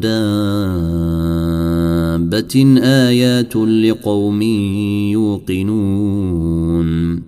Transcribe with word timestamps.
دار 0.00 1.17
دابة 2.18 2.78
آيات 2.82 3.56
لقوم 3.56 4.42
يوقنون 5.12 7.22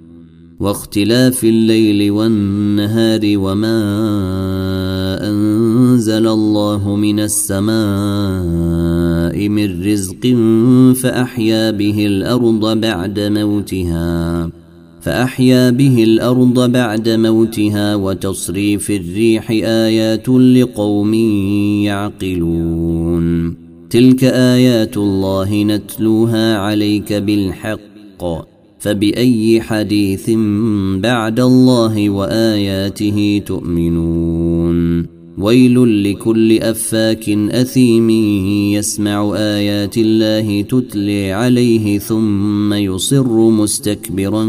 واختلاف 0.61 1.45
الليل 1.45 2.10
والنهار 2.10 3.20
وما 3.24 3.79
أنزل 5.30 6.27
الله 6.27 6.96
من 6.96 7.20
السماء 7.20 9.48
من 9.48 9.82
رزق 9.87 10.27
فأحيا 11.02 11.70
به 11.70 12.07
الأرض 12.07 12.80
بعد 12.80 13.20
موتها 13.20 14.51
فأحيا 15.01 15.70
به 15.70 16.02
الأرض 16.04 16.73
بعد 16.73 17.09
موتها 17.09 17.95
وتصريف 17.95 18.91
الريح 18.91 19.51
آيات 19.51 20.29
لقوم 20.29 21.15
يعقلون 21.84 23.70
تلك 23.91 24.25
ايات 24.25 24.97
الله 24.97 25.62
نتلوها 25.62 26.57
عليك 26.57 27.12
بالحق 27.12 28.49
فباي 28.79 29.61
حديث 29.61 30.30
بعد 30.99 31.41
الله 31.41 32.11
واياته 32.11 33.43
تؤمنون 33.47 35.07
ويل 35.38 36.05
لكل 36.10 36.59
افاك 36.60 37.29
اثيم 37.29 38.10
يسمع 38.74 39.35
ايات 39.37 39.99
الله 39.99 40.63
تتلي 40.63 41.32
عليه 41.32 41.99
ثم 41.99 42.73
يصر 42.75 43.51
مستكبرا 43.51 44.43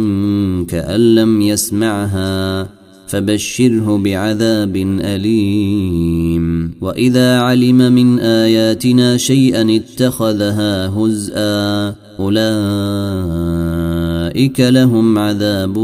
كان 0.67 1.15
لم 1.15 1.41
يسمعها 1.41 2.67
فبشره 3.11 3.97
بعذاب 3.97 4.75
اليم 5.01 6.71
واذا 6.81 7.39
علم 7.39 7.77
من 7.77 8.19
اياتنا 8.19 9.17
شيئا 9.17 9.75
اتخذها 9.75 10.87
هزءا 10.87 11.95
اولئك 12.19 14.59
لهم 14.59 15.17
عذاب 15.17 15.77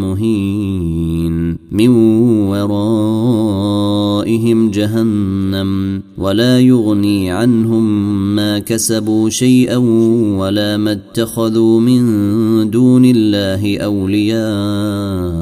مهين 0.00 1.56
من 1.72 1.88
ورائهم 2.48 4.70
جهنم 4.70 6.02
ولا 6.18 6.60
يغني 6.60 7.30
عنهم 7.30 8.14
ما 8.36 8.58
كسبوا 8.58 9.30
شيئا 9.30 9.76
ولا 10.38 10.76
ما 10.76 10.92
اتخذوا 10.92 11.80
من 11.80 12.14
دون 12.70 13.04
الله 13.04 13.78
اولياء 13.78 15.33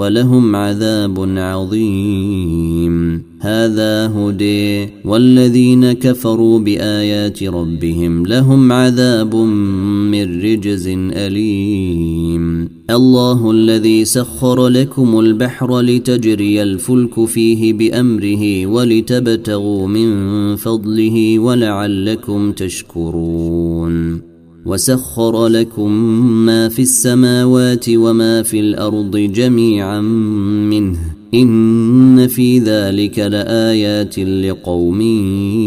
ولهم 0.00 0.56
عذاب 0.56 1.38
عظيم 1.38 3.22
هذا 3.40 4.06
هدي 4.16 4.88
والذين 5.04 5.92
كفروا 5.92 6.58
بايات 6.58 7.42
ربهم 7.42 8.26
لهم 8.26 8.72
عذاب 8.72 9.34
من 10.10 10.40
رجز 10.42 10.88
اليم 10.96 12.68
الله 12.90 13.50
الذي 13.50 14.04
سخر 14.04 14.68
لكم 14.68 15.20
البحر 15.20 15.80
لتجري 15.80 16.62
الفلك 16.62 17.24
فيه 17.24 17.72
بامره 17.72 18.66
ولتبتغوا 18.66 19.86
من 19.88 20.10
فضله 20.56 21.38
ولعلكم 21.38 22.52
تشكرون 22.52 24.29
وسخر 24.66 25.46
لكم 25.46 25.90
ما 26.46 26.68
في 26.68 26.82
السماوات 26.82 27.84
وما 27.88 28.42
في 28.42 28.60
الارض 28.60 29.16
جميعا 29.16 30.00
منه 30.00 30.98
ان 31.34 32.26
في 32.26 32.58
ذلك 32.58 33.18
لايات 33.18 34.18
لقوم 34.18 35.00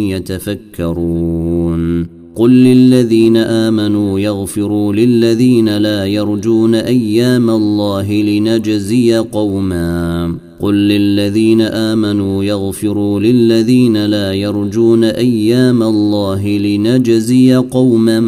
يتفكرون 0.09 2.07
قل 2.35 2.51
للذين 2.51 3.37
امنوا 3.37 4.19
يغفروا 4.19 4.93
للذين 4.93 5.77
لا 5.77 6.05
يرجون 6.05 6.75
ايام 6.75 7.49
الله 7.49 8.11
لنجزي 8.13 9.13
قوما 9.17 10.33
قل 10.63 10.75
للذين 10.87 11.61
امنوا 11.61 12.43
يغفروا 12.43 13.19
للذين 13.19 14.05
لا 14.05 14.33
يرجون 14.33 15.03
ايام 15.03 15.83
الله 15.83 16.47
لنجزي 16.57 17.55
قوما 17.55 18.19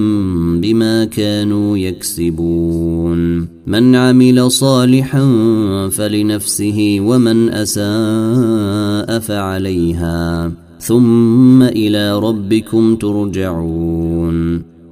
بما 0.61 1.05
كانوا 1.05 1.77
يكسبون 1.77 3.47
من 3.67 3.95
عمل 3.95 4.51
صالحا 4.51 5.23
فلنفسه 5.91 6.97
ومن 7.01 7.49
اساء 7.49 9.19
فعليها 9.19 10.51
ثم 10.79 11.61
الى 11.63 12.19
ربكم 12.19 12.95
ترجعون 12.95 14.74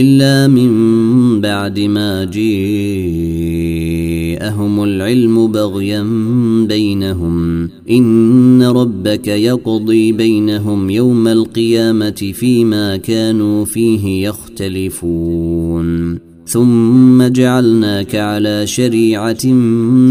إلا 0.00 0.48
من 0.48 1.40
بعد 1.40 1.80
ما 1.80 2.24
جيءهم 2.24 4.82
العلم 4.82 5.46
بغيا 5.52 6.02
بينهم 6.68 7.68
إن 7.90 8.62
ربك 8.62 9.28
يقضي 9.28 10.12
بينهم 10.12 10.90
يوم 10.90 11.28
القيامة 11.28 12.30
فيما 12.34 12.96
كانوا 12.96 13.64
فيه 13.64 14.28
يختلفون 14.28 16.18
ثم 16.46 17.22
جعلناك 17.26 18.16
على 18.16 18.66
شريعة 18.66 19.46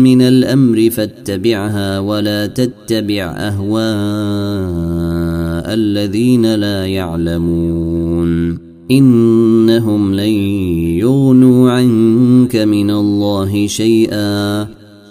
من 0.04 0.22
الأمر 0.22 0.90
فاتبعها 0.90 2.00
ولا 2.00 2.46
تتبع 2.46 3.24
أهواء 3.38 5.74
الذين 5.74 6.56
لا 6.56 6.88
يعلمون 6.88 8.71
إنهم 8.92 10.14
لن 10.16 10.30
يغنوا 11.00 11.72
عنك 11.72 12.56
من 12.56 12.90
الله 12.92 13.68
شيئا 13.68 14.68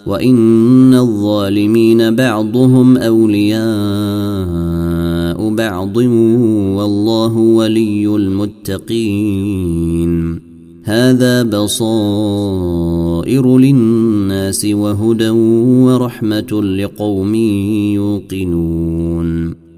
وإن 0.07 0.95
الظالمين 0.95 2.15
بعضهم 2.17 2.97
أولياء 2.97 5.55
بعض 5.55 5.97
والله 5.97 7.37
ولي 7.37 8.17
المتقين 8.17 10.41
هذا 10.85 11.43
بصائر 11.43 13.59
للناس 13.59 14.65
وهدى 14.65 15.29
ورحمة 15.31 16.63
لقوم 16.77 17.35
يوقنون 17.95 19.60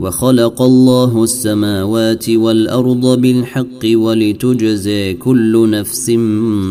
وخلق 0.00 0.62
الله 0.62 1.24
السماوات 1.24 2.30
والارض 2.30 3.20
بالحق 3.20 3.86
ولتجزي 3.94 5.14
كل 5.14 5.70
نفس 5.70 6.10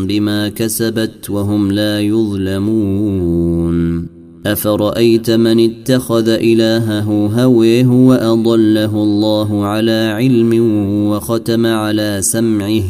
بما 0.06 0.48
كسبت 0.48 1.30
وهم 1.30 1.72
لا 1.72 2.00
يظلمون 2.00 4.06
افرايت 4.46 5.30
من 5.30 5.60
اتخذ 5.70 6.28
الهه 6.28 7.26
هويه 7.26 7.86
واضله 7.86 9.02
الله 9.02 9.64
على 9.64 10.10
علم 10.18 10.72
وختم 11.10 11.66
على 11.66 12.18
سمعه 12.22 12.82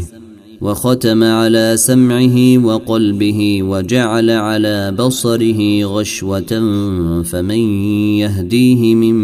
وختم 0.61 1.25
على 1.25 1.73
سمعه 1.77 2.59
وقلبه 2.67 3.63
وجعل 3.63 4.31
على 4.31 4.93
بصره 4.93 5.85
غشوة 5.85 6.43
فمن 7.25 7.59
يهديه 8.19 8.95
من 8.95 9.19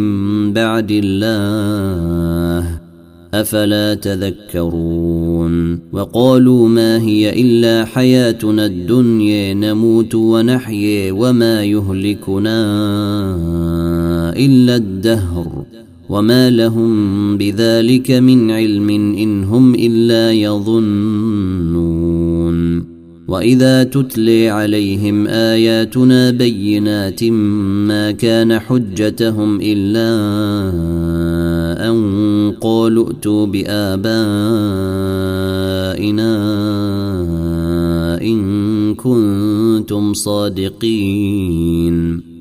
بعد 0.52 0.88
الله 0.90 2.78
أفلا 3.34 3.94
تذكرون 3.94 5.81
وقالوا 5.92 6.69
ما 6.69 7.02
هي 7.02 7.40
إلا 7.40 7.84
حياتنا 7.84 8.66
الدنيا 8.66 9.54
نموت 9.54 10.14
ونحيي 10.14 11.10
وما 11.10 11.64
يهلكنا 11.64 12.64
إلا 14.36 14.76
الدهر 14.76 15.64
وما 16.11 16.51
لهم 16.51 17.37
بذلك 17.39 18.11
من 18.11 18.51
علم 18.51 18.89
ان 18.91 19.45
هم 19.45 19.75
الا 19.75 20.33
يظنون 20.33 22.85
واذا 23.29 23.83
تتلي 23.85 24.49
عليهم 24.49 25.27
اياتنا 25.27 26.31
بينات 26.31 27.25
ما 27.25 28.11
كان 28.11 28.59
حجتهم 28.59 29.59
الا 29.62 30.11
ان 31.91 32.55
قالوا 32.61 33.06
ائتوا 33.09 33.47
بابائنا 33.47 33.95
ان 38.23 38.55
كنتم 38.95 40.15
صادقين 40.15 42.33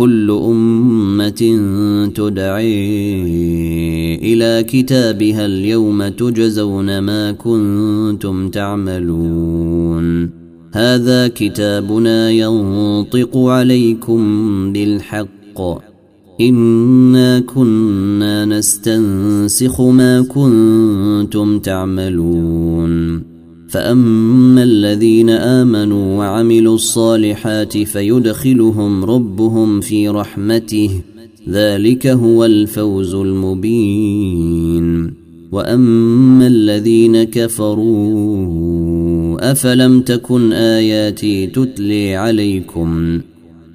كل 0.00 0.30
أمة 0.30 1.60
تدعي 2.14 2.74
إلى 4.32 4.62
كتابها 4.68 5.46
اليوم 5.46 6.08
تجزون 6.08 6.98
ما 6.98 7.32
كنتم 7.32 8.48
تعملون 8.48 10.30
هذا 10.74 11.28
كتابنا 11.28 12.30
ينطق 12.30 13.36
عليكم 13.38 14.22
بالحق 14.72 15.60
إنا 16.40 17.38
كنا 17.40 18.44
نستنسخ 18.44 19.80
ما 19.80 20.20
كنتم 20.22 21.58
تعملون 21.58 23.29
فاما 23.70 24.62
الذين 24.62 25.30
امنوا 25.30 26.18
وعملوا 26.18 26.74
الصالحات 26.74 27.78
فيدخلهم 27.78 29.04
ربهم 29.04 29.80
في 29.80 30.08
رحمته 30.08 30.90
ذلك 31.50 32.06
هو 32.06 32.44
الفوز 32.44 33.14
المبين 33.14 35.12
واما 35.52 36.46
الذين 36.46 37.22
كفروا 37.22 39.50
افلم 39.52 40.00
تكن 40.00 40.52
اياتي 40.52 41.46
تتلي 41.46 42.16
عليكم 42.16 43.20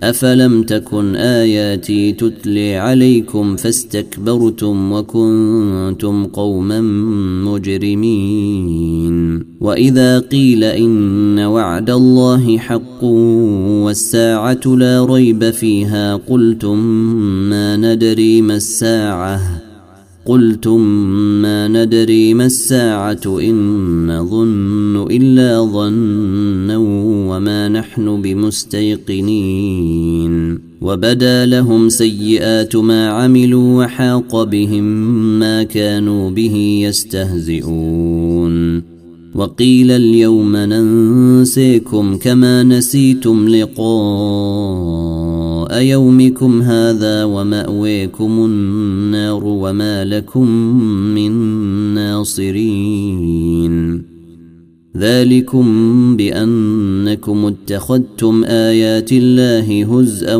أفلم 0.09 0.63
تكن 0.63 1.15
آياتي 1.15 2.11
تتلي 2.11 2.75
عليكم 2.75 3.55
فاستكبرتم 3.55 4.91
وكنتم 4.91 6.25
قوما 6.25 6.81
مجرمين 7.51 9.43
وإذا 9.61 10.19
قيل 10.19 10.63
إن 10.63 11.39
وعد 11.39 11.89
الله 11.89 12.57
حق 12.57 13.03
والساعة 13.83 14.61
لا 14.65 15.05
ريب 15.05 15.49
فيها 15.49 16.15
قلتم 16.15 16.77
ما 17.49 17.75
ندري 17.77 18.41
ما 18.41 18.55
الساعة 18.55 19.61
قلتم 20.25 20.81
ما 21.41 21.67
ندري 21.67 22.33
ما 22.33 22.45
الساعة 22.45 23.21
إن 23.27 24.17
نظن 24.17 25.07
إلا 25.11 25.59
ظنا 25.61 26.77
وما 27.27 27.67
نحن 27.69 28.21
بمستيقنين 28.21 30.59
وبدا 30.81 31.45
لهم 31.45 31.89
سيئات 31.89 32.75
ما 32.75 33.09
عملوا 33.09 33.83
وحاق 33.83 34.43
بهم 34.43 34.83
ما 35.39 35.63
كانوا 35.63 36.29
به 36.29 36.55
يستهزئون 36.83 38.83
وقيل 39.35 39.91
اليوم 39.91 40.55
ننسيكم 40.57 42.17
كما 42.17 42.63
نسيتم 42.63 43.47
لقاء 43.47 45.44
أيومكم 45.77 46.61
هذا 46.61 47.23
ومأويكم 47.23 48.45
النار 48.45 49.43
وما 49.43 50.05
لكم 50.05 50.49
من 51.15 51.31
ناصرين 51.93 53.74
ذلكم 54.97 56.17
بانكم 56.17 57.45
اتخذتم 57.45 58.43
ايات 58.43 59.09
الله 59.11 59.85
هزءا 59.99 60.35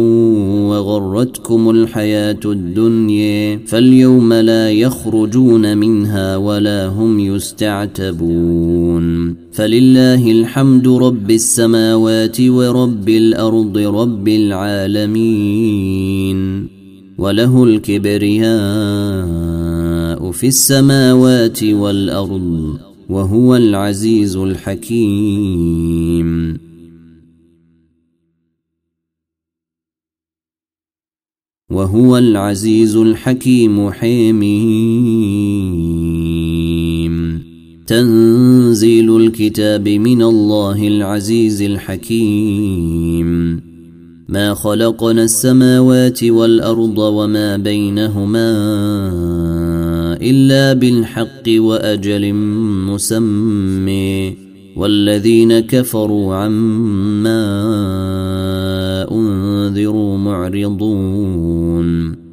وغرتكم 0.69 1.69
الحياه 1.69 2.40
الدنيا 2.46 3.60
فاليوم 3.66 4.34
لا 4.34 4.72
يخرجون 4.72 5.78
منها 5.78 6.38
ولا 6.38 6.88
هم 6.88 7.19
يستعتبون 7.19 9.36
فلله 9.52 10.31
الحمد 10.31 10.88
رب 10.88 11.31
السماوات 11.31 12.42
ورب 12.42 13.10
الارض 13.10 13.78
رب 13.78 14.28
العالمين 14.28 16.68
وله 17.18 17.63
الكبرياء 17.63 20.31
في 20.31 20.48
السماوات 20.48 21.63
والارض 21.63 22.78
وهو 23.10 23.56
العزيز 23.56 24.36
الحكيم 24.38 26.58
وهو 31.72 32.18
العزيز 32.18 32.96
الحكيم 32.96 33.89
حميم 33.91 34.65
تنزيل 37.88 39.18
الكتاب 39.18 39.89
من 39.89 40.22
الله 40.22 40.88
العزيز 40.88 41.62
الحكيم 41.62 43.62
ما 44.29 44.53
خلقنا 44.53 45.24
السماوات 45.24 46.24
والارض 46.24 46.98
وما 46.98 47.58
بينهما 47.58 48.46
إلا 50.22 50.74
بالحق 50.79 51.43
وأجل 51.50 52.34
مسمي 52.88 54.38
والذين 54.75 55.60
كفروا 55.60 56.36
عما 56.36 57.45
أنذروا 59.12 60.17
معرضون 60.17 62.25